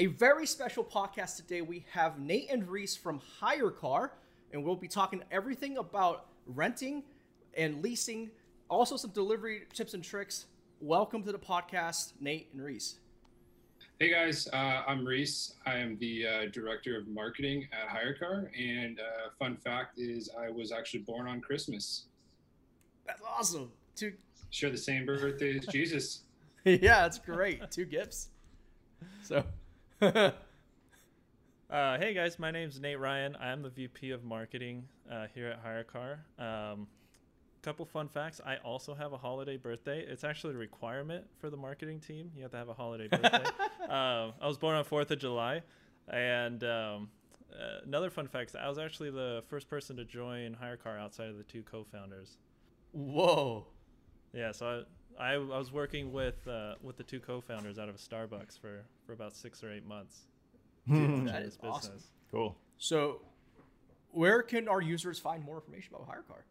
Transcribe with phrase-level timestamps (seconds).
[0.00, 1.60] A very special podcast today.
[1.60, 4.10] We have Nate and Reese from HyreCar,
[4.52, 7.04] and we'll be talking everything about renting
[7.56, 8.30] and leasing,
[8.68, 10.46] also some delivery tips and tricks.
[10.80, 12.96] Welcome to the podcast, Nate and Reese.
[14.00, 15.54] Hey guys, uh, I'm Reese.
[15.64, 20.50] I am the uh, director of marketing at HyreCar, and uh, fun fact is I
[20.50, 22.06] was actually born on Christmas.
[23.06, 23.70] That's awesome.
[23.94, 24.14] Two.
[24.50, 26.22] Share the same birthday as Jesus.
[26.64, 27.70] yeah, that's great.
[27.70, 28.30] Two gifts.
[29.22, 29.44] So.
[30.02, 30.32] uh,
[31.70, 33.36] hey guys, my name's Nate Ryan.
[33.40, 36.18] I'm the VP of Marketing uh, here at HyreCar.
[36.42, 36.88] Um,
[37.62, 38.40] couple fun facts.
[38.44, 40.00] I also have a holiday birthday.
[40.00, 42.32] It's actually a requirement for the marketing team.
[42.34, 43.38] You have to have a holiday birthday.
[43.88, 45.62] um, I was born on Fourth of July,
[46.08, 47.08] and um,
[47.52, 51.38] uh, another fun fact: I was actually the first person to join HyreCar outside of
[51.38, 52.36] the two co-founders.
[52.90, 53.68] Whoa.
[54.32, 54.82] Yeah, so I,
[55.18, 58.84] I, I was working with uh, with the two co-founders out of a Starbucks for
[59.06, 60.22] for about six or eight months.
[60.88, 61.94] Dude, that is awesome.
[62.30, 62.56] Cool.
[62.78, 63.22] So,
[64.10, 66.42] where can our users find more information about HyreCar?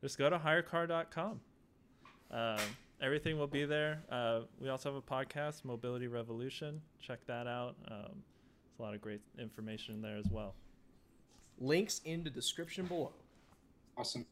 [0.00, 1.40] just go to hyrecar.com.
[2.30, 2.60] Uh,
[3.00, 4.02] everything will be there.
[4.10, 6.80] Uh, we also have a podcast, Mobility Revolution.
[7.00, 7.74] Check that out.
[7.90, 8.22] Um,
[8.68, 10.54] there's a lot of great information there as well.
[11.58, 13.12] Links in the description below.
[13.96, 14.24] Awesome.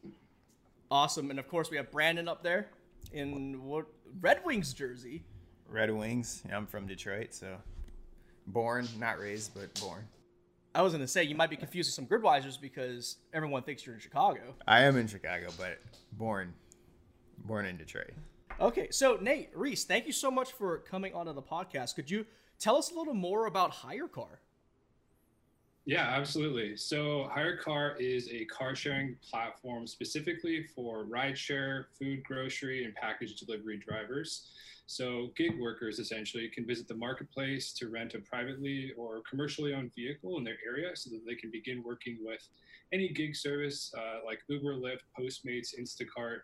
[0.89, 1.29] Awesome.
[1.29, 2.67] And of course, we have Brandon up there
[3.11, 3.85] in what
[4.19, 5.23] Red Wings jersey.
[5.69, 6.43] Red Wings.
[6.53, 7.57] I'm from Detroit, so
[8.47, 10.07] born, not raised, but born.
[10.73, 13.95] I was gonna say you might be confused with some Gridwisers because everyone thinks you're
[13.95, 14.55] in Chicago.
[14.67, 15.79] I am in Chicago, but
[16.13, 16.53] born,
[17.45, 18.13] born in Detroit.
[18.59, 21.95] Okay, so Nate Reese, thank you so much for coming onto the podcast.
[21.95, 22.25] Could you
[22.59, 24.37] tell us a little more about HyreCar?
[25.87, 26.75] Yeah, absolutely.
[26.75, 33.77] So HyreCar is a car sharing platform specifically for rideshare, food, grocery, and package delivery
[33.87, 34.49] drivers.
[34.85, 39.93] So gig workers essentially can visit the marketplace to rent a privately or commercially owned
[39.95, 42.45] vehicle in their area so that they can begin working with
[42.91, 46.39] any gig service uh, like Uber, Lyft, Postmates, Instacart,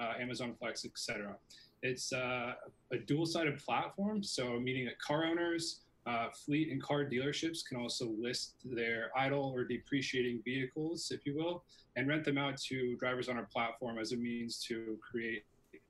[0.00, 1.36] uh, Amazon Flex, etc.
[1.84, 2.54] It's uh,
[2.92, 8.14] a dual-sided platform, so meaning that car owners, uh, fleet and car dealerships can also
[8.18, 11.64] list their idle or depreciating vehicles, if you will,
[11.96, 15.44] and rent them out to drivers on our platform as a means to create,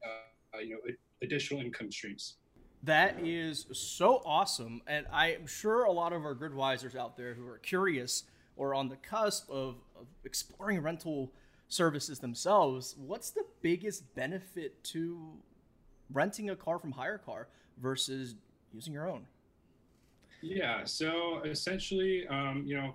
[0.05, 2.37] uh, you know, additional income streams.
[2.83, 4.83] That is so awesome.
[4.87, 8.25] And I'm sure a lot of our Gridwisers out there who are curious
[8.57, 11.33] or on the cusp of, of exploring rental
[11.69, 15.19] services themselves, what's the biggest benefit to
[16.13, 17.45] renting a car from HyreCar
[17.81, 18.35] versus
[18.73, 19.27] using your own?
[20.41, 22.95] Yeah, so essentially, um, you know,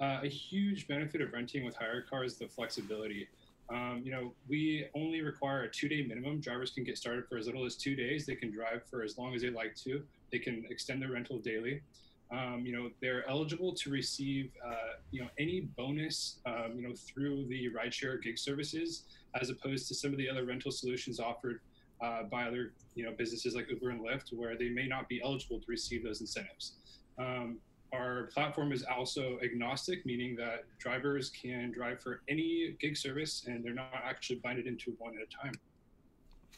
[0.00, 3.28] uh, a huge benefit of renting with HyreCar is the flexibility.
[3.70, 6.40] Um, you know, we only require a two day minimum.
[6.40, 8.24] Drivers can get started for as little as two days.
[8.24, 10.02] They can drive for as long as they like to.
[10.32, 11.82] They can extend their rental daily.
[12.30, 16.94] Um, you know, they're eligible to receive, uh, you know, any bonus, um, you know,
[16.94, 19.04] through the rideshare gig services,
[19.40, 21.60] as opposed to some of the other rental solutions offered
[22.00, 25.20] uh, by other, you know, businesses like Uber and Lyft, where they may not be
[25.22, 26.74] eligible to receive those incentives.
[27.18, 27.58] Um,
[27.92, 33.64] our platform is also agnostic, meaning that drivers can drive for any gig service and
[33.64, 35.54] they're not actually binded into one at a time.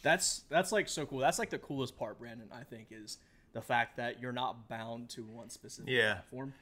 [0.03, 1.19] That's that's like so cool.
[1.19, 2.49] That's like the coolest part, Brandon.
[2.53, 3.19] I think is
[3.53, 6.15] the fact that you're not bound to one specific Yeah.
[6.15, 6.55] platform.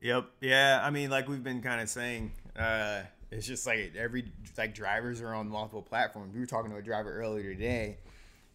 [0.00, 0.26] Yep.
[0.42, 0.80] Yeah.
[0.82, 5.20] I mean, like we've been kind of saying, uh, it's just like every like drivers
[5.20, 6.34] are on multiple platforms.
[6.34, 7.98] We were talking to a driver earlier today.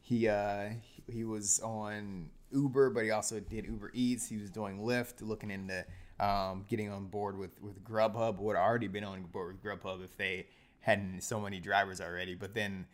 [0.01, 0.69] He uh,
[1.07, 4.27] he was on Uber, but he also did Uber Eats.
[4.27, 5.85] He was doing Lyft, looking into
[6.19, 8.39] um, getting on board with with Grubhub.
[8.39, 10.47] Would already been on board with Grubhub if they
[10.79, 12.35] hadn't so many drivers already.
[12.35, 12.85] But then,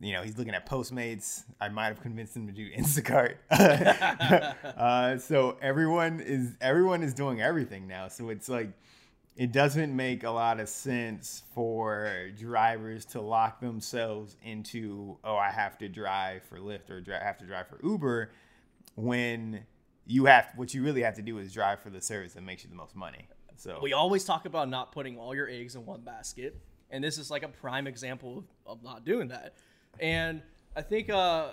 [0.00, 1.44] you know, he's looking at Postmates.
[1.60, 3.36] I might have convinced him to do Instacart.
[4.76, 8.08] uh, so everyone is everyone is doing everything now.
[8.08, 8.72] So it's like
[9.40, 15.50] it doesn't make a lot of sense for drivers to lock themselves into oh I
[15.50, 18.32] have to drive for Lyft or I have to drive for Uber
[18.96, 19.64] when
[20.06, 22.64] you have what you really have to do is drive for the service that makes
[22.64, 23.28] you the most money.
[23.56, 26.60] So We always talk about not putting all your eggs in one basket,
[26.90, 29.54] and this is like a prime example of, not doing that.
[29.98, 30.42] And
[30.76, 31.52] I think uh,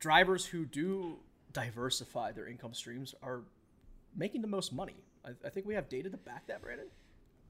[0.00, 1.18] drivers who do
[1.52, 3.42] diversify their income streams are
[4.16, 4.96] making the most money.
[5.24, 6.86] I, I think we have data to back that, Brandon.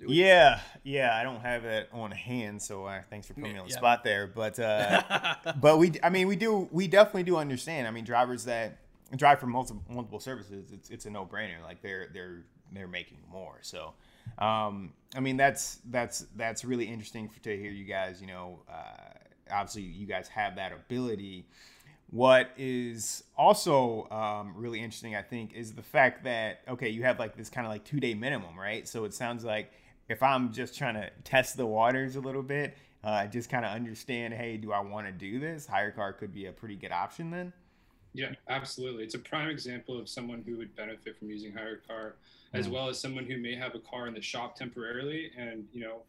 [0.01, 0.17] Do we?
[0.17, 3.67] Yeah, yeah, I don't have it on hand, so uh, thanks for putting me on
[3.67, 3.77] the Yeah.
[3.77, 4.27] spot there.
[4.27, 5.03] But uh,
[5.61, 7.87] but we, I mean, we do, we definitely do understand.
[7.87, 8.79] I mean, drivers that
[9.17, 11.63] drive for multiple multiple services, it's it's a no brainer.
[11.63, 13.59] Like they're they're they're making more.
[13.63, 13.95] So,
[14.39, 18.21] um, I mean, that's that's that's really interesting for, to hear you guys.
[18.21, 21.47] You know, uh, obviously you guys have that ability.
[22.13, 27.19] what is also um, really interesting, I think, is the fact that okay, you have
[27.19, 28.89] like this kind of like two day minimum, right?
[28.89, 29.73] So it sounds like
[30.11, 33.71] if I'm just trying to test the waters a little bit, uh, just kind of
[33.71, 35.69] understand, hey, do I want to do this?
[35.69, 37.53] HyreCar could be a pretty good option then.
[38.13, 39.05] Yeah, absolutely.
[39.05, 42.15] It's a prime example of someone who would benefit from using HyreCar,
[42.55, 42.73] as mm.
[42.73, 46.03] well as someone who may have a car in the shop temporarily and you know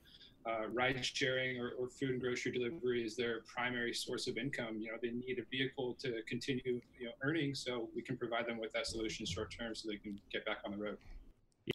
[0.48, 4.80] uh, ride sharing or, or, food and grocery delivery is their primary source of income.
[4.80, 7.54] You know, they need a vehicle to continue, you know, earning.
[7.54, 10.58] So we can provide them with that solution short term so they can get back
[10.66, 10.98] on the road.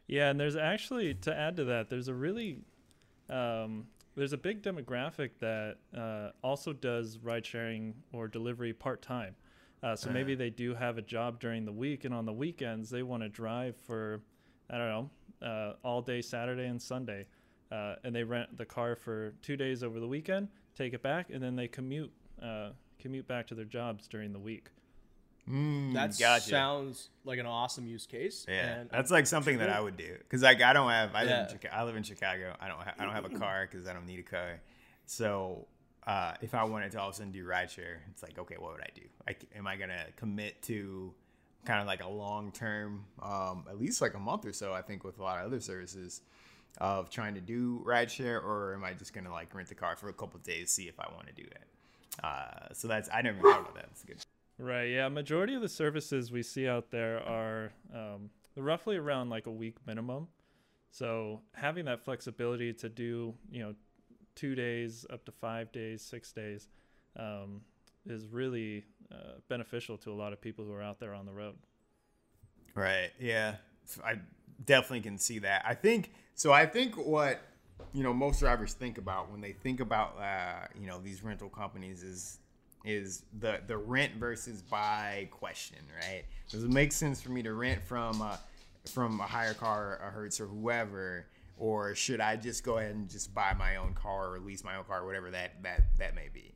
[0.06, 2.58] Yeah, and there's actually to add to that, there's a really
[3.30, 9.34] um, there's a big demographic that uh, also does ride sharing or delivery part time.
[9.82, 10.36] Uh, so maybe uh.
[10.36, 13.28] they do have a job during the week, and on the weekends they want to
[13.28, 14.20] drive for
[14.70, 17.26] I don't know uh, all day Saturday and Sunday
[17.70, 21.30] uh, and they rent the car for two days over the weekend, take it back,
[21.30, 22.12] and then they commute
[22.42, 24.68] uh, commute back to their jobs during the week.
[25.50, 26.48] Mm, that gotcha.
[26.48, 28.44] sounds like an awesome use case.
[28.48, 31.30] Yeah, that's like something that I would do because like I don't have I yeah.
[31.30, 31.74] live in Chicago.
[31.74, 32.56] I live in Chicago.
[32.60, 34.60] I don't ha- I don't have a car because I don't need a car.
[35.06, 35.66] So
[36.04, 38.72] uh, if I wanted to all of a sudden do rideshare, it's like okay, what
[38.72, 39.02] would I do?
[39.26, 41.14] Like, am I gonna commit to
[41.64, 44.72] kind of like a long term, um, at least like a month or so?
[44.72, 46.22] I think with a lot of other services
[46.78, 50.08] of trying to do rideshare, or am I just gonna like rent the car for
[50.08, 51.64] a couple days, see if I want to do it?
[52.24, 53.86] Uh, so that's I never thought about that.
[53.90, 54.16] That's good.
[54.58, 54.90] Right.
[54.90, 55.08] Yeah.
[55.08, 59.76] Majority of the services we see out there are um, roughly around like a week
[59.86, 60.28] minimum.
[60.90, 63.74] So having that flexibility to do you know
[64.34, 66.68] two days up to five days, six days,
[67.16, 67.60] um,
[68.06, 71.32] is really uh, beneficial to a lot of people who are out there on the
[71.32, 71.56] road.
[72.74, 73.10] Right.
[73.20, 73.56] Yeah.
[74.04, 74.20] I
[74.64, 75.64] definitely can see that.
[75.66, 76.52] I think so.
[76.52, 77.40] I think what
[77.92, 81.48] you know most drivers think about when they think about uh, you know these rental
[81.48, 82.38] companies is
[82.86, 86.22] is the the rent versus buy question, right?
[86.48, 88.36] Does it make sense for me to rent from uh,
[88.86, 91.26] from a HyreCar, a Hertz, or whoever,
[91.58, 94.76] or should I just go ahead and just buy my own car or lease my
[94.76, 96.54] own car, whatever that that that may be?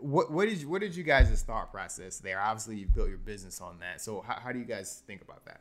[0.00, 2.40] What what did what did you guys' thought process there?
[2.40, 4.00] Obviously, you built your business on that.
[4.00, 5.60] So how, how do you guys think about that?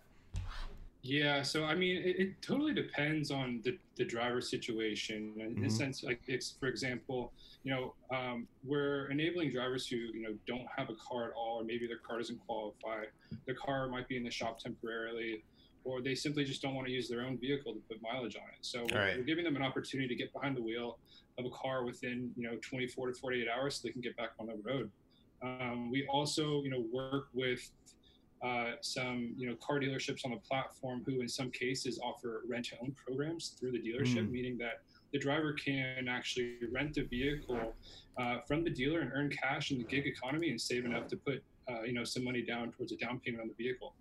[1.07, 5.33] Yeah, so I mean, it, it totally depends on the, the driver situation.
[5.37, 5.63] In mm-hmm.
[5.63, 7.31] the sense, like, it's, for example,
[7.63, 11.61] you know, um, we're enabling drivers who, you know, don't have a car at all,
[11.61, 13.03] or maybe their car doesn't qualify.
[13.45, 15.43] Their car might be in the shop temporarily,
[15.83, 18.49] or they simply just don't want to use their own vehicle to put mileage on
[18.51, 18.57] it.
[18.61, 19.17] So we're, right.
[19.17, 20.97] we're giving them an opportunity to get behind the wheel
[21.37, 24.31] of a car within, you know, 24 to 48 hours so they can get back
[24.39, 24.89] on the road.
[25.43, 27.69] Um, we also, you know, work with
[28.43, 32.65] uh, some you know car dealerships on the platform who in some cases offer rent
[32.65, 34.31] to own programs through the dealership mm.
[34.31, 34.81] meaning that
[35.13, 37.73] the driver can actually rent a vehicle
[38.17, 41.15] uh, from the dealer and earn cash in the gig economy and save enough to
[41.17, 43.93] put uh, you know some money down towards a down payment on the vehicle.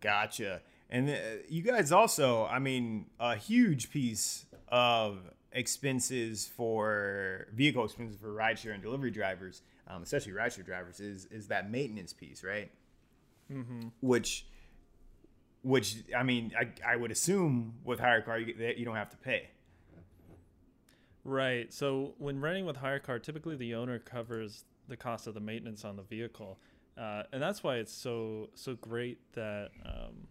[0.00, 0.62] Gotcha.
[0.88, 1.14] And uh,
[1.48, 5.18] you guys also i mean a huge piece of
[5.52, 11.48] expenses for vehicle expenses for rideshare and delivery drivers um, especially rideshare drivers, is is
[11.48, 12.70] that maintenance piece, right?
[13.52, 13.88] Mm-hmm.
[14.00, 14.46] Which,
[15.62, 19.16] which I mean, I, I would assume with HyreCar you, that you don't have to
[19.16, 19.50] pay.
[21.24, 21.72] Right.
[21.72, 25.96] So when renting with HyreCar, typically the owner covers the cost of the maintenance on
[25.96, 26.58] the vehicle,
[26.96, 30.28] uh, and that's why it's so so great that um,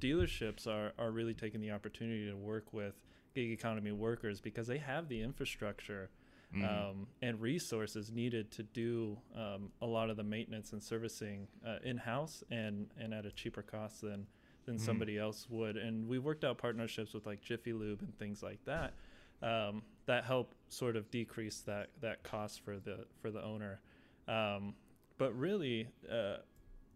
[0.00, 2.94] dealerships are are really taking the opportunity to work with
[3.34, 6.10] gig economy workers because they have the infrastructure
[6.54, 6.90] mm.
[6.90, 11.76] um, and resources needed to do um, a lot of the maintenance and servicing uh,
[11.84, 14.26] in house and and at a cheaper cost than
[14.64, 14.80] than mm.
[14.80, 15.76] somebody else would.
[15.76, 18.94] And we worked out partnerships with like Jiffy Lube and things like that
[19.42, 23.80] um, that help sort of decrease that that cost for the for the owner.
[24.28, 24.74] Um,
[25.18, 26.36] but really, uh,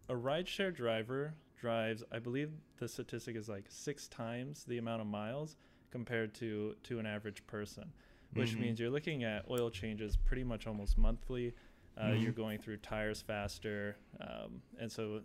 [0.09, 5.07] a rideshare driver drives, I believe the statistic is like six times the amount of
[5.07, 5.55] miles
[5.91, 7.91] compared to to an average person
[8.37, 8.61] which mm-hmm.
[8.61, 11.53] means you're looking at oil changes pretty much almost monthly.
[11.97, 12.23] Uh, mm-hmm.
[12.23, 15.21] You're going through tires faster, um, and so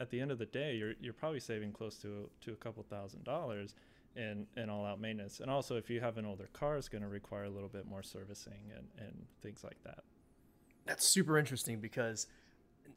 [0.00, 2.82] at the end of the day, you're you're probably saving close to to a couple
[2.82, 3.74] thousand dollars
[4.16, 5.40] in in all out maintenance.
[5.40, 7.86] And also, if you have an older car, it's going to require a little bit
[7.86, 10.00] more servicing and and things like that.
[10.86, 12.26] That's super interesting because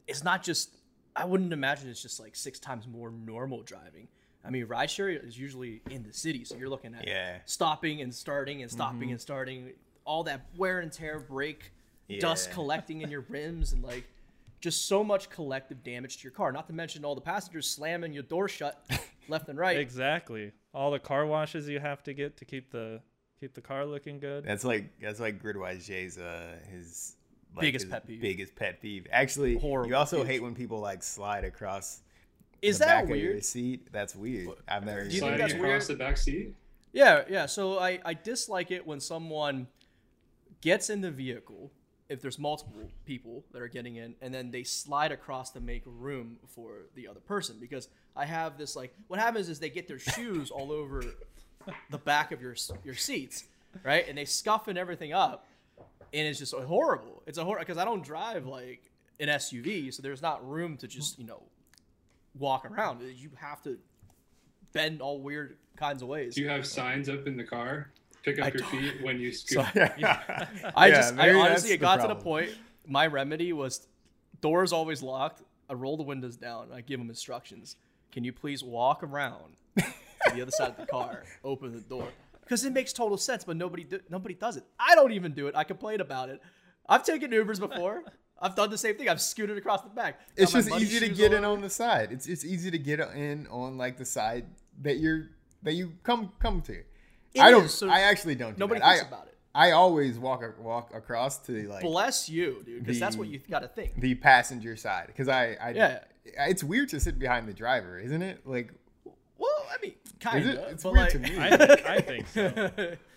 [0.06, 0.76] it's not just.
[1.16, 4.08] I wouldn't imagine it's just like six times more normal driving.
[4.44, 7.38] I mean, rideshare is usually in the city, so you're looking at yeah.
[7.46, 9.12] stopping and starting and stopping mm-hmm.
[9.12, 9.72] and starting,
[10.04, 11.72] all that wear and tear, brake,
[12.08, 12.20] yeah.
[12.20, 14.04] dust collecting in your rims, and like
[14.60, 16.52] just so much collective damage to your car.
[16.52, 18.84] Not to mention all the passengers slamming your door shut
[19.28, 19.78] left and right.
[19.78, 20.52] Exactly.
[20.74, 23.00] All the car washes you have to get to keep the
[23.40, 24.44] keep the car looking good.
[24.44, 27.16] That's like that's like Gridwise Jay's uh his
[27.54, 28.20] like, Biggest his pet peeve.
[28.20, 29.06] Biggest pet peeve.
[29.10, 30.28] Actually, Horrible, you also huge.
[30.28, 32.00] hate when people like slide across
[32.62, 33.44] Is the that back of your weird?
[33.44, 33.88] seat.
[33.92, 34.48] That's weird.
[34.68, 35.04] I've never.
[35.04, 35.82] Do you think that's across weird?
[35.82, 36.54] the back seat.
[36.92, 37.46] Yeah, yeah.
[37.46, 39.66] So I, I dislike it when someone
[40.60, 41.70] gets in the vehicle,
[42.08, 45.82] if there's multiple people that are getting in, and then they slide across to make
[45.86, 47.56] room for the other person.
[47.60, 51.02] Because I have this like, what happens is they get their shoes all over
[51.90, 53.44] the back of your your seats,
[53.82, 54.08] right?
[54.08, 55.46] And they scuff and everything up,
[55.78, 57.22] and it's just horrible.
[57.26, 60.86] It's a horror because I don't drive like an SUV, so there's not room to
[60.86, 61.42] just you know
[62.38, 63.00] walk around.
[63.02, 63.78] You have to
[64.72, 66.34] bend all weird kinds of ways.
[66.34, 67.90] Do you have signs up in the car?
[68.24, 68.70] Pick up I your don't.
[68.70, 69.76] feet when you So scoot.
[69.76, 72.50] I Yeah, just, I honestly, it the got to the point.
[72.86, 73.86] My remedy was
[74.40, 75.42] doors always locked.
[75.68, 76.68] I roll the windows down.
[76.72, 77.76] I give them instructions.
[78.12, 79.84] Can you please walk around to
[80.34, 82.08] the other side of the car, open the door?
[82.42, 84.64] Because it makes total sense, but nobody do, nobody does it.
[84.78, 85.56] I don't even do it.
[85.56, 86.40] I complain about it.
[86.88, 88.02] I've taken Ubers before.
[88.44, 89.08] I've done the same thing.
[89.08, 90.20] I've scooted across the back.
[90.36, 92.12] It's Got my just easy to get all in on the side.
[92.12, 94.44] It's it's easy to get in on like the side
[94.82, 95.30] that you're
[95.62, 96.74] that you come come to.
[96.74, 97.64] It I don't.
[97.64, 98.54] is, so I actually don't.
[98.54, 98.90] Do Nobody that.
[98.98, 99.34] thinks I, about it.
[99.54, 103.60] I always walk walk across to like Bless you, dude, because that's what you got
[103.60, 103.98] to think.
[104.00, 105.98] the passenger side because I, I Yeah.
[106.24, 108.46] It's weird to sit behind the driver, isn't it?
[108.46, 108.72] Like,
[109.38, 110.54] Well, I mean, kind of.
[110.54, 110.64] it?
[110.70, 111.38] It's but weird like, to me.
[111.38, 112.96] I think, I think so.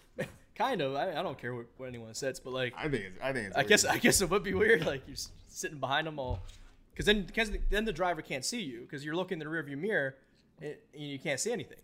[0.58, 0.96] kind of.
[0.96, 3.20] I, I don't care what, what anyone says, but like, I think it's.
[3.22, 3.58] I think it's.
[3.58, 3.86] I guess.
[3.86, 5.16] I guess it would be weird, like you're
[5.48, 6.40] sitting behind them all,
[6.92, 9.78] because then because then the driver can't see you because you're looking in the rearview
[9.78, 10.16] mirror
[10.62, 11.78] and you can't see anything.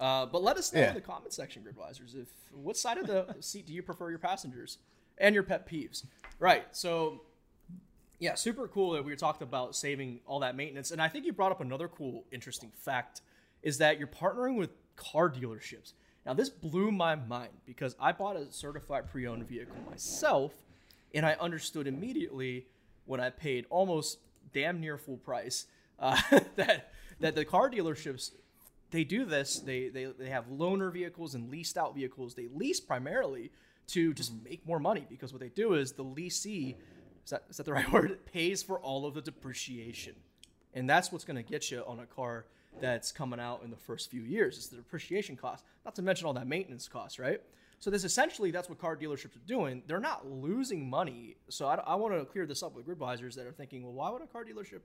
[0.00, 0.88] Uh, but let us know Yeah.
[0.88, 4.18] in the comment section, Gridwisers, if what side of the seat do you prefer your
[4.18, 4.78] passengers
[5.18, 6.04] and your pet peeves?
[6.40, 6.64] Right.
[6.72, 7.22] So,
[8.18, 11.32] yeah, super cool that we talked about saving all that maintenance, and I think you
[11.32, 13.20] brought up another cool, interesting fact
[13.62, 15.92] is that you're partnering with car dealerships.
[16.24, 20.52] Now, this blew my mind because I bought a certified pre-owned vehicle myself,
[21.14, 22.66] and I understood immediately
[23.06, 24.18] when I paid almost
[24.52, 25.66] damn near full price
[25.98, 26.20] uh,
[26.56, 28.32] that that the car dealerships
[28.90, 29.58] they do this.
[29.58, 32.34] They, they they have loaner vehicles and leased out vehicles.
[32.34, 33.50] They lease primarily
[33.88, 36.76] to just make more money because what they do is the leasee
[37.24, 40.14] is that, is that the right word pays for all of the depreciation,
[40.74, 42.44] and that's what's going to get you on a car
[42.80, 44.56] that's coming out in the first few years.
[44.56, 47.40] It's the depreciation cost, not to mention all that maintenance cost, right?
[47.78, 49.82] So this essentially that's what car dealerships are doing.
[49.86, 51.36] They're not losing money.
[51.48, 54.10] So I, I want to clear this up with Gridwisers that are thinking, well, why
[54.10, 54.80] would a car dealership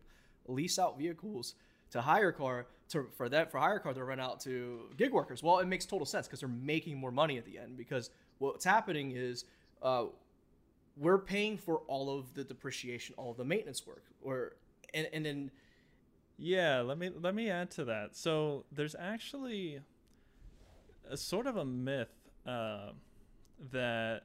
[0.48, 1.54] lease out vehicles
[1.92, 5.44] to HyreCar to for that for HyreCar to rent out to gig workers?
[5.44, 7.78] Well, it makes total sense because they're making more money at the end.
[7.78, 9.46] Because what's happening is
[9.84, 10.06] uh,
[10.98, 14.54] we're paying for all of the depreciation, all of the maintenance work, or
[14.94, 15.52] and and then
[16.38, 18.16] Yeah, let me let me add to that.
[18.16, 19.80] So there's actually
[21.10, 22.14] a sort of a myth
[22.46, 22.92] uh,
[23.72, 24.24] that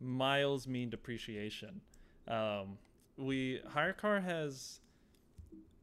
[0.00, 1.80] miles mean depreciation.
[2.26, 2.78] Um,
[3.16, 4.80] we HyreCar has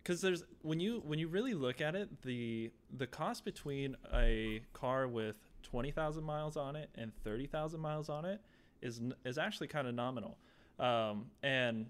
[0.04, 4.62] because there's when you when you really look at it, the the cost between a
[4.74, 8.42] car with twenty thousand miles on it and thirty thousand miles on it
[8.82, 10.38] is is actually kind of nominal.
[10.80, 11.88] Um, and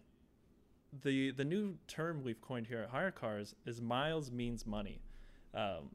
[1.04, 5.02] the the new term we've coined here at HyreCars is miles means money.
[5.54, 5.92] Um,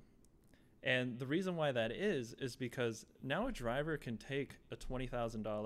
[0.82, 5.06] and the reason why that is is because now a driver can take a twenty
[5.06, 5.58] thousand uh,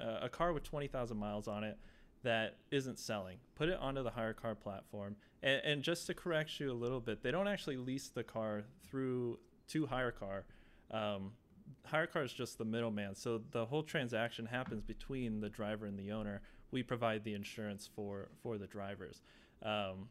[0.00, 1.78] a car with twenty thousand miles on it
[2.22, 6.70] that isn't selling, put it onto the HyreCar platform, and, and just to correct you
[6.70, 10.42] a little bit, they don't actually lease the car through to HyreCar.
[10.92, 11.32] Um,
[11.92, 16.12] HyreCar is just the middleman, so the whole transaction happens between the driver and the
[16.12, 16.42] owner.
[16.72, 19.22] We provide the insurance for for the drivers.
[19.62, 20.08] Um,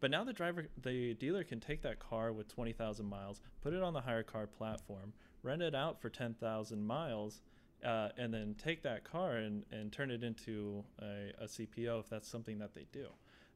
[0.00, 3.82] but now the driver, the dealer can take that car with 20,000 miles, put it
[3.82, 5.12] on the HyreCar platform,
[5.42, 7.42] rent it out for 10,000 miles,
[7.84, 12.08] uh, and then take that car and, and turn it into a, a CPO if
[12.08, 13.06] that's something that they do.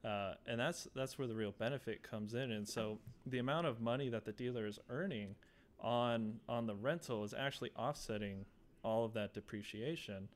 [0.05, 2.53] Uh, and that's that's where the real benefit comes in.
[2.53, 5.35] And so the amount of money that the dealer is earning
[5.81, 8.45] on on the rental is actually offsetting
[8.83, 10.29] all of that depreciation,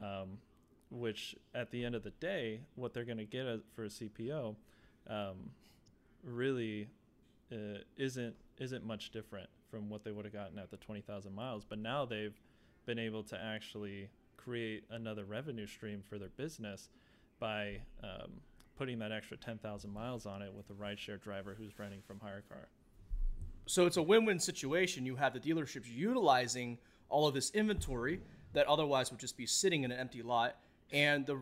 [0.00, 0.38] um,
[0.90, 4.54] which at the end of the day, what they're going to get for a CPO
[5.08, 5.50] um,
[6.22, 6.88] really
[7.52, 11.64] uh, isn't isn't much different from what they would have gotten at the 20,000 miles.
[11.68, 12.38] But now they've
[12.86, 16.88] been able to actually create another revenue stream for their business
[17.38, 18.30] by um,
[18.78, 22.66] putting that extra 10,000 miles on it with a rideshare driver who's renting from HyreCar.
[23.66, 25.04] So it's a win-win situation.
[25.04, 26.78] You have the dealerships utilizing
[27.08, 28.20] all of this inventory
[28.52, 30.56] that otherwise would just be sitting in an empty lot,
[30.92, 31.38] and the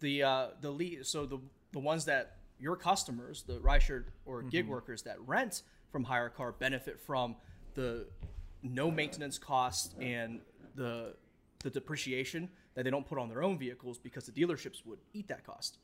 [0.00, 1.06] the uh, the lead.
[1.06, 1.40] So the
[1.72, 7.00] the ones that your customers, the rideshare or gig workers that rent from HyreCar, benefit
[7.00, 7.36] from
[7.74, 8.06] the
[8.62, 10.40] no maintenance costs and
[10.74, 11.14] the
[11.62, 15.28] the depreciation that they don't put on their own vehicles because the dealerships would eat
[15.28, 15.78] that cost.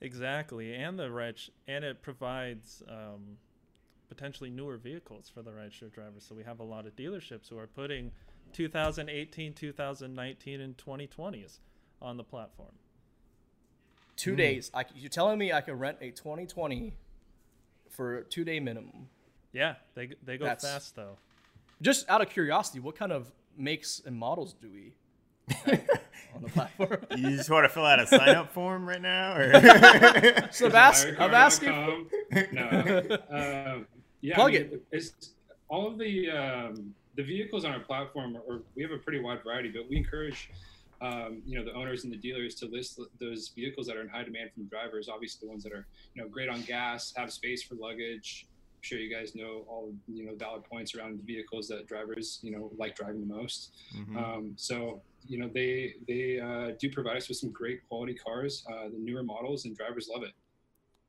[0.00, 3.36] Exactly, and the rich, and it provides um,
[4.08, 6.24] potentially newer vehicles for the rideshare drivers.
[6.28, 8.10] So we have a lot of dealerships who are putting
[8.52, 11.58] 2018, 2019, and 2020s
[12.02, 12.68] on the platform.
[14.16, 14.70] Two days.
[14.74, 16.92] I, you're telling me I can rent a 2020
[17.90, 19.08] for a two day minimum?
[19.52, 21.16] Yeah, they they go That's- fast though.
[21.80, 24.92] Just out of curiosity, what kind of makes and models do we
[26.32, 26.98] on the platform?
[27.16, 31.34] You just want to fill out a sign up form right now, or Sebas- I'm
[31.34, 31.68] asking.
[31.70, 32.48] For, Hyrecar.com.
[32.52, 33.18] no.
[33.76, 33.86] Um,
[34.20, 34.82] yeah, Plug I mean, it.
[34.92, 35.30] It's
[35.68, 39.42] all of the um, the vehicles on our platform, are, we have a pretty wide
[39.42, 40.50] variety, but we encourage
[41.02, 44.08] um, you know the owners and the dealers to list those vehicles that are in
[44.08, 45.08] high demand from drivers.
[45.08, 48.46] Obviously, the ones that are you know great on gas, have space for luggage.
[48.48, 52.38] I'm sure you guys know all you know valid points around the vehicles that drivers
[52.42, 53.72] you know like driving the most.
[53.96, 54.16] Mhm.
[54.16, 58.64] Um, so you know they they uh, do provide us with some great quality cars,
[58.72, 60.32] uh, the newer models, and drivers love it.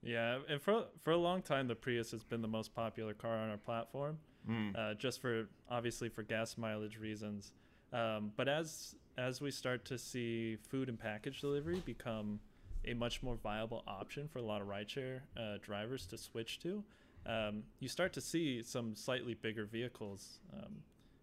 [0.01, 3.37] Yeah, and for for a long time, the Prius has been the most popular car
[3.37, 4.17] on our platform,
[4.49, 4.75] Mm.
[4.77, 7.53] uh, just for obviously for gas mileage reasons.
[7.93, 12.39] Um, but as as we start to see food and package delivery become
[12.85, 16.83] a much more viable option for a lot of rideshare uh, drivers to switch to,
[17.25, 20.75] um, you start to see some slightly bigger vehicles um,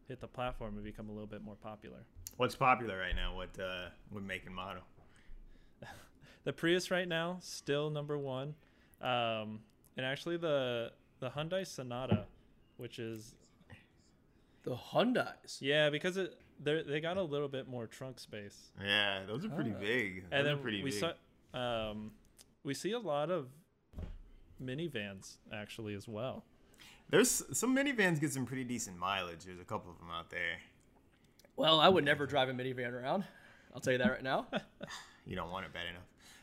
[0.09, 1.99] hit the platform and become a little bit more popular.
[2.37, 3.35] What's popular right now?
[3.35, 4.83] What uh, what make and model?
[6.43, 8.55] The Prius right now still number one,
[9.03, 9.61] um,
[9.99, 12.25] and actually the the Hyundai Sonata,
[12.79, 13.35] which is
[14.63, 15.59] the Hyundai's.
[15.61, 19.49] yeah because it they they got a little bit more trunk space, Yeah, those are
[19.51, 19.81] pretty Ah.
[19.81, 20.25] big.
[20.25, 21.01] and Those are then pretty we big.
[21.01, 21.13] saw
[21.91, 22.13] um,
[22.65, 23.49] we see a lot of
[24.63, 26.45] minivans actually as well.
[27.09, 29.45] There's some minivans get some pretty decent mileage.
[29.45, 30.59] There's a couple of them out there.
[31.57, 33.25] Well, I would never drive a minivan around.
[33.75, 34.47] I'll tell you that right now.
[35.27, 36.03] You don't want it bad enough.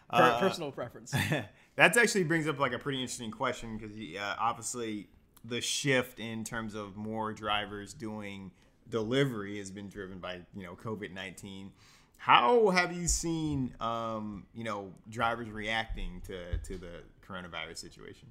[0.09, 1.11] Per- Uh, personal preference.
[1.75, 5.09] that actually brings up like a pretty interesting question because uh, obviously
[5.43, 8.51] the shift in terms of more drivers doing
[8.89, 11.71] delivery has been driven by you know COVID nineteen.
[12.17, 18.29] How have you seen um, you know drivers reacting to to the coronavirus situation?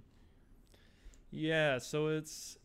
[1.30, 2.58] Yeah, so it's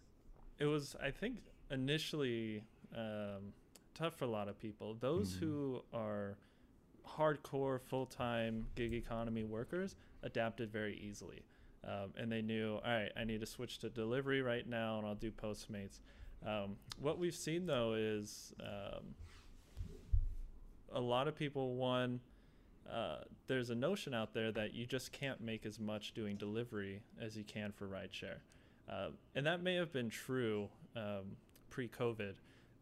[0.59, 1.37] it was I think
[1.69, 2.63] initially
[2.95, 3.53] um,
[3.93, 4.95] tough for a lot of people.
[4.99, 6.37] Those who are
[7.07, 11.43] hardcore full time gig economy workers adapted very easily,
[11.85, 15.07] um, and they knew all right, I need to switch to delivery right now, and
[15.07, 15.99] I'll do Postmates.
[16.45, 19.15] Um, what we've seen though is um,
[20.93, 22.19] a lot of people one
[22.91, 27.01] uh, there's a notion out there that you just can't make as much doing delivery
[27.21, 28.39] as you can for rideshare.
[28.89, 31.37] Uh, and that may have been true um,
[31.69, 32.33] pre-COVID,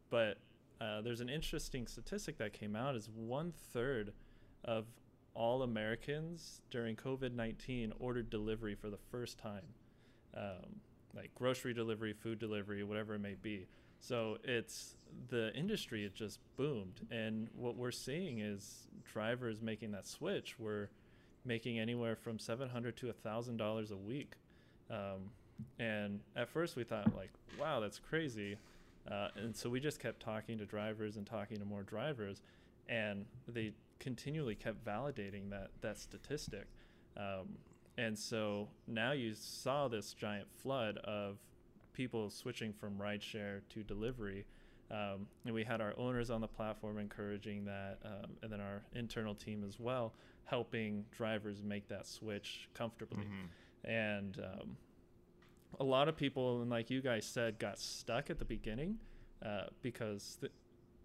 [0.10, 0.38] but
[0.82, 4.14] uh, there's an interesting statistic that came out: is one third
[4.64, 4.86] of
[5.36, 9.66] all Americans during COVID-19 ordered delivery for the first time,
[10.36, 10.82] um,
[11.16, 13.68] like grocery delivery, food delivery, whatever it may be.
[14.00, 14.96] So it's
[15.30, 20.58] the industry it just boomed, and what we're seeing is drivers making that switch.
[20.58, 20.90] We're
[21.44, 24.36] making anywhere from seven hundred to a thousand dollars a week,
[24.90, 25.32] um,
[25.80, 28.58] and at first we thought like, wow, that's crazy,
[29.12, 32.42] uh, and so we just kept talking to drivers and talking to more drivers,
[32.88, 36.68] and they continually kept validating that that statistic.
[37.18, 37.58] Um,
[38.00, 41.38] and so now you saw this giant flood of
[41.92, 44.46] people switching from rideshare to delivery.
[44.90, 48.84] Um, and we had our owners on the platform encouraging that, um, and then our
[48.96, 50.14] internal team as well,
[50.46, 53.26] helping drivers make that switch comfortably.
[53.84, 54.78] And um,
[55.80, 58.96] a lot of people, and like you guys said, got stuck at the beginning
[59.46, 60.50] uh, because the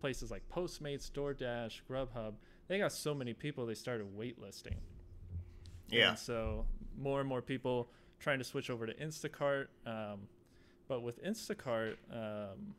[0.01, 2.35] places like Postmates, DoorDash, Grubhub,
[2.69, 4.77] they got so many people they started waitlisting.
[5.91, 6.11] Yeah.
[6.11, 6.67] And so
[6.99, 7.89] more and more people
[8.21, 9.67] trying to switch over to Instacart.
[9.87, 10.29] Um,
[10.89, 12.75] but with Instacart, um,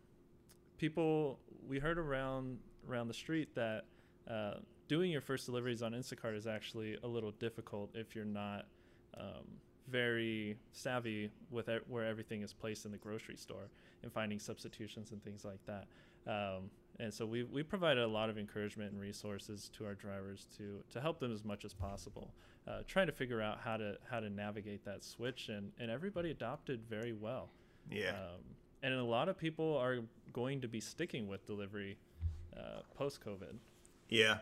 [0.78, 3.86] people we heard around around the street that
[4.30, 4.56] uh,
[4.88, 8.66] doing your first deliveries on Instacart is actually a little difficult if you're not
[9.20, 9.46] um,
[9.90, 13.70] very savvy with where everything is placed in the grocery store
[14.04, 15.88] and finding substitutions and things like that.
[16.28, 20.48] Um, and so we, we provided a lot of encouragement and resources to our drivers
[20.58, 22.34] to, to help them as much as possible,
[22.68, 25.50] uh, trying to figure out how to how to navigate that switch.
[25.50, 27.50] And, and everybody adopted very well.
[27.92, 28.10] Yeah.
[28.10, 28.42] Um,
[28.84, 30.00] and a lot of people are
[30.32, 31.98] going to be sticking with delivery
[32.56, 33.56] uh, post COVID.
[34.10, 34.38] Yeah,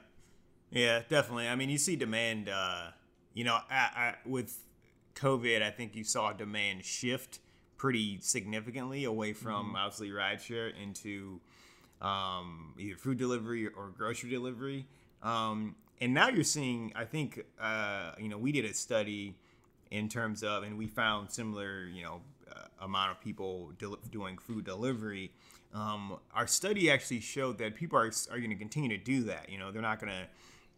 [0.70, 1.48] yeah, definitely.
[1.48, 2.50] I mean, you see demand.
[2.50, 2.88] Uh,
[3.34, 4.58] you know, I, I, with
[5.16, 7.40] COVID, I think you saw demand shift
[7.78, 11.40] pretty significantly away from obviously rideshare into
[12.04, 14.86] um, either food delivery or grocery delivery.
[15.24, 19.36] Um, and now you're seeing, I think, uh, you know, we did a study
[19.90, 24.38] in terms of, and we found similar, you know, uh, amount of people del- doing
[24.38, 25.32] food delivery.
[25.74, 29.50] Um, our study actually showed that people are, are going to continue to do that.
[29.50, 30.28] You know, they're not going to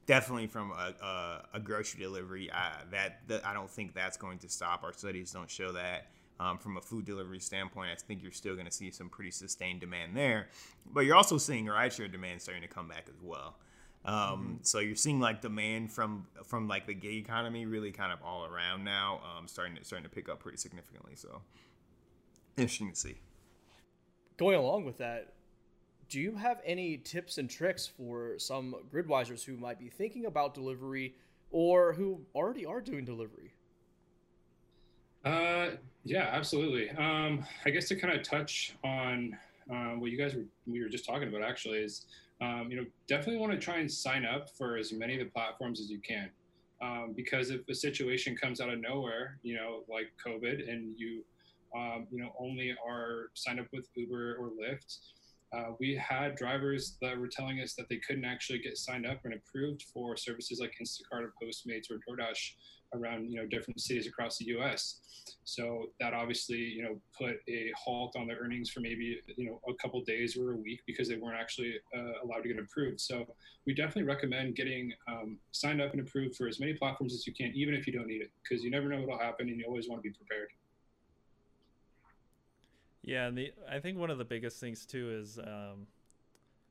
[0.05, 2.51] definitely from a, a, a grocery delivery.
[2.51, 4.83] I, that, that I don't think that's going to stop.
[4.83, 6.07] Our studies don't show that.
[6.37, 9.31] Um, from a food delivery standpoint, I think you're still going to see some pretty
[9.31, 10.49] sustained demand there.
[10.85, 13.55] But you're also seeing rideshare demand starting to come back as well.
[14.03, 14.53] Um, mm-hmm.
[14.61, 18.45] So you're seeing like demand from from like the gig economy really kind of all
[18.45, 21.13] around now, um, starting to starting to pick up pretty significantly.
[21.15, 21.41] So
[22.57, 23.15] interesting to see.
[24.37, 25.33] Going along with that,
[26.09, 30.53] do you have any tips and tricks for some gridwisers who might be thinking about
[30.53, 31.15] delivery
[31.49, 33.53] or who already are doing delivery?
[35.23, 35.69] Uh,
[36.05, 36.89] yeah, absolutely.
[36.91, 39.37] Um, I guess to kind of touch on
[39.69, 42.05] uh, what you guys were we were just talking about actually is
[42.41, 45.31] um, you know definitely want to try and sign up for as many of the
[45.31, 46.29] platforms as you can
[46.81, 51.23] um, because if a situation comes out of nowhere, you know like COVID, and you
[51.75, 54.99] um, you know only are signed up with Uber or Lyft
[55.55, 59.19] uh, we had drivers that were telling us that they couldn't actually get signed up
[59.23, 62.51] and approved for services like Instacart or Postmates or DoorDash
[62.93, 64.99] around you know different cities across the U.S.
[65.43, 69.59] So that obviously you know put a halt on their earnings for maybe you know
[69.67, 73.01] a couple days or a week because they weren't actually uh, allowed to get approved.
[73.01, 73.25] So
[73.65, 77.33] we definitely recommend getting um, signed up and approved for as many platforms as you
[77.33, 79.65] can, even if you don't need it, because you never know what'll happen and you
[79.65, 80.49] always want to be prepared.
[83.01, 85.87] Yeah, and the I think one of the biggest things too is um,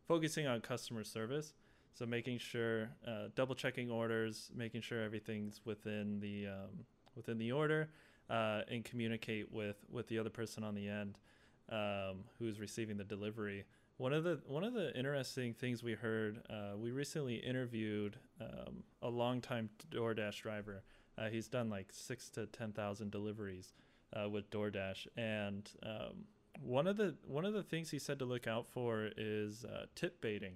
[0.09, 1.55] focusing on customer service.
[1.94, 7.52] So making sure, uh, double checking orders, making sure everything's within the um, within the
[7.52, 7.88] order,
[8.28, 11.18] uh, and communicate with with the other person on the end
[11.70, 13.64] um, who's receiving the delivery.
[13.96, 18.83] One of the one of the interesting things we heard, uh, we recently interviewed um,
[19.00, 20.83] a longtime DoorDash driver.
[21.16, 23.72] Uh, he's done like six to ten thousand deliveries
[24.12, 26.24] uh, with DoorDash, and um,
[26.61, 29.87] one of the one of the things he said to look out for is uh,
[29.94, 30.54] tip baiting.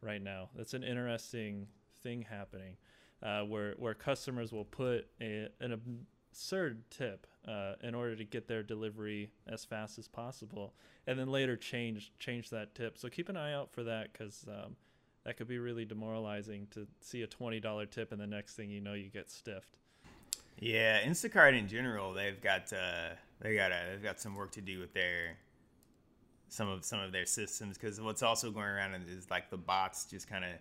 [0.00, 1.68] Right now, that's an interesting
[2.02, 2.76] thing happening,
[3.22, 8.46] uh, where where customers will put a, an absurd tip uh, in order to get
[8.46, 10.74] their delivery as fast as possible,
[11.06, 12.98] and then later change change that tip.
[12.98, 14.44] So keep an eye out for that because.
[14.48, 14.76] Um,
[15.24, 18.80] that could be really demoralizing to see a $20 tip and the next thing you
[18.80, 19.76] know you get stiffed
[20.58, 24.60] yeah, Instacart in general, they've got uh, they got a, they've got some work to
[24.60, 25.36] do with their
[26.48, 30.04] some of some of their systems because what's also going around is like the bots
[30.04, 30.52] just kind of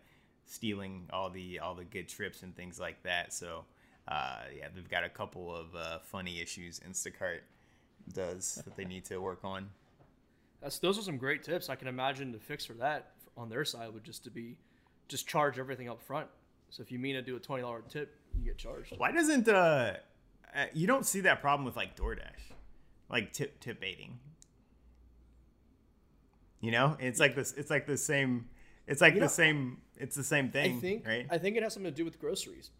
[0.45, 3.33] stealing all the all the good trips and things like that.
[3.33, 3.65] So
[4.07, 7.39] uh, yeah, they've got a couple of uh, funny issues Instacart
[8.13, 9.67] does that they need to work on.
[10.61, 11.69] That's those are some great tips.
[11.69, 14.57] I can imagine the fix for that on their side would just to be
[15.07, 16.27] just charge everything up front.
[16.69, 18.93] So if you mean to do a twenty dollar tip, you get charged.
[18.97, 19.93] Why doesn't uh,
[20.55, 22.53] uh, you don't see that problem with like DoorDash,
[23.09, 24.19] like tip tip baiting?
[26.65, 27.53] You know, it's like this.
[27.53, 28.49] It's like the same.
[28.87, 29.77] It's like you the know, same.
[29.97, 30.77] It's the same thing.
[30.77, 31.07] I think.
[31.07, 31.27] Right.
[31.29, 32.71] I think it has something to do with groceries.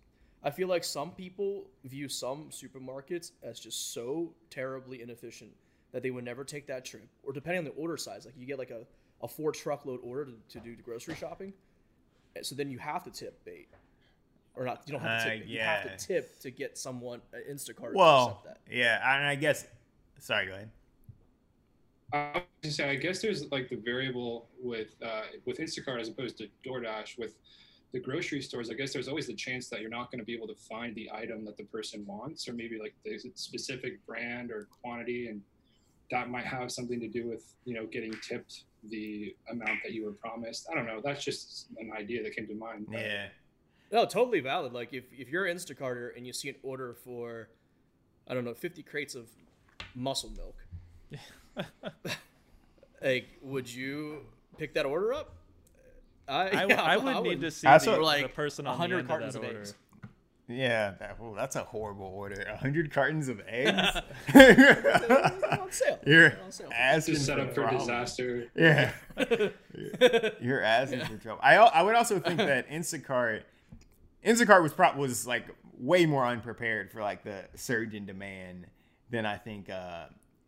[0.44, 5.52] I feel like some people view some supermarkets as just so terribly inefficient
[5.92, 7.08] that they would never take that trip.
[7.24, 8.88] Or depending on the order size, like you get like a,
[9.22, 11.54] a four truckload order to, to do the grocery shopping.
[12.42, 13.70] So then you have to tip bait
[14.56, 14.82] or not.
[14.88, 15.44] You don't have to tip.
[15.44, 15.84] Uh, yeah.
[15.84, 18.76] You have to tip to get someone uh, Instacart well, to accept that.
[18.76, 19.66] Yeah, and I guess.
[20.20, 20.72] Sorry, go ahead.
[22.16, 26.38] I was say, I guess there's like the variable with uh, with Instacart as opposed
[26.38, 27.36] to DoorDash with
[27.92, 28.70] the grocery stores.
[28.70, 30.96] I guess there's always the chance that you're not going to be able to find
[30.96, 35.42] the item that the person wants, or maybe like the specific brand or quantity, and
[36.12, 40.06] that might have something to do with you know getting tipped the amount that you
[40.06, 40.68] were promised.
[40.72, 41.02] I don't know.
[41.04, 42.88] That's just an idea that came to mind.
[42.92, 43.28] Yeah.
[43.92, 44.74] No, totally valid.
[44.74, 47.50] Like if, if you're Instacarter and you see an order for,
[48.28, 49.28] I don't know, 50 crates of
[49.96, 50.56] muscle milk,
[53.02, 54.26] like would you
[54.58, 55.34] pick that order up?
[56.28, 58.96] I, I, yeah, I would I need to see the, like the person on 100
[58.96, 59.76] the end cartons of, of eggs.
[60.48, 62.46] Yeah, that, well, that's a horrible order.
[62.60, 64.02] hundred cartons of eggs.
[64.36, 66.00] on sale.
[66.06, 66.70] You're on sale.
[66.72, 68.48] asking set up for disaster.
[68.56, 68.92] Yeah,
[70.40, 71.08] you're asking yeah.
[71.08, 71.40] for trouble.
[71.42, 73.42] I I would also think that Instacart
[74.24, 75.48] Instacart was pro- was like
[75.80, 78.68] way more unprepared for like the surge in demand
[79.10, 80.06] than I think uh,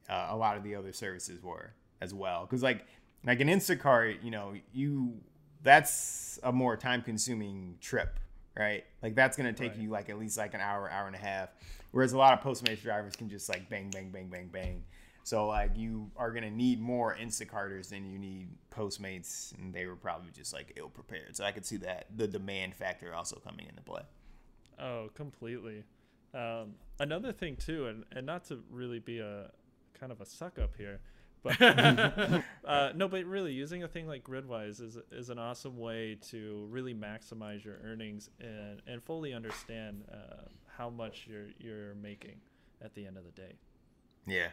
[0.10, 2.46] uh, a lot of the other services were as well.
[2.46, 2.86] Because like
[3.26, 5.13] like an Instacart, you know, you
[5.63, 8.20] that's a more time consuming trip,
[8.58, 8.86] right?
[9.02, 9.82] Like that's gonna take right.
[9.82, 11.50] you like at least like an hour, hour and a half.
[11.91, 14.84] Whereas a lot of Postmates drivers can just like bang, bang, bang, bang, bang.
[15.24, 19.96] So like you are gonna need more Instacarters than you need Postmates, and they were
[19.96, 21.36] probably just like ill prepared.
[21.36, 24.04] So I could see that the demand factor also coming into play.
[24.80, 25.84] Oh, completely.
[26.34, 29.50] Um, another thing too, and, and not to really be a
[29.99, 30.99] kind of a suck up here,
[31.43, 31.62] but
[32.65, 36.67] uh, no, but really using a thing like Gridwise is is an awesome way to
[36.69, 40.43] really maximize your earnings and and fully understand uh,
[40.77, 42.36] how much you're you're making
[42.81, 43.53] at the end of the day.
[44.25, 44.49] Yeah,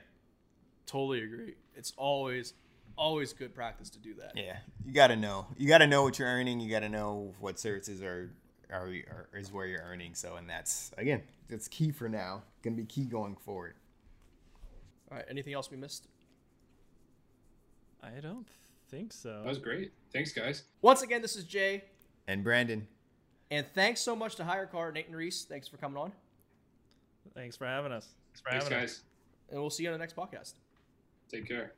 [0.87, 1.55] Totally agree.
[1.75, 2.55] It's always
[2.97, 4.33] always good practice to do that.
[4.37, 4.59] yeah.
[4.85, 5.47] You gotta know.
[5.57, 6.61] You gotta know what you're earning.
[6.61, 8.31] You gotta know what services are
[8.71, 10.15] are, are is where you're earning.
[10.15, 12.43] So and that's again, that's key for now.
[12.63, 13.75] Gonna be key going forward.
[15.15, 15.27] All right.
[15.31, 16.09] Anything else we missed?
[18.03, 18.49] I don't
[18.91, 19.43] think so.
[19.45, 19.93] That was great.
[20.13, 20.65] Thanks, guys.
[20.83, 21.85] Once again, this is Jay,
[22.27, 22.89] And Brandon,
[23.53, 25.45] and thanks so much to HyreCar, Nate and Reese.
[25.45, 26.11] Thanks for coming on,
[27.33, 28.09] Thanks for having us.
[28.33, 28.91] Thanks for Thanks, having us.
[28.91, 29.03] guys.
[29.53, 30.55] and we'll see you on the next podcast.
[31.31, 31.75] Take care.